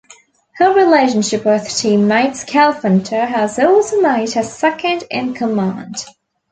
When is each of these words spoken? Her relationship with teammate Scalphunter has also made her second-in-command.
Her 0.55 0.73
relationship 0.73 1.45
with 1.45 1.61
teammate 1.65 2.35
Scalphunter 2.35 3.23
has 3.27 3.59
also 3.59 4.01
made 4.01 4.31
her 4.31 4.41
second-in-command. 4.41 5.95